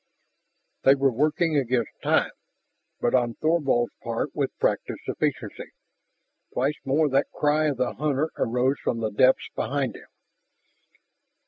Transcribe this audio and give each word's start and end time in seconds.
They 0.81 0.95
were 0.95 1.11
working 1.11 1.55
against 1.57 1.91
time, 2.01 2.31
but 3.01 3.13
on 3.13 3.35
Thorvald's 3.35 3.93
part 4.03 4.35
with 4.35 4.49
practiced 4.57 5.03
efficiency. 5.05 5.73
Twice 6.55 6.79
more 6.83 7.07
that 7.09 7.27
cry 7.31 7.65
of 7.65 7.77
the 7.77 7.93
hunter 7.93 8.31
arose 8.35 8.77
from 8.83 9.01
the 9.01 9.11
depths 9.11 9.49
behind 9.53 9.93
them. 9.93 10.09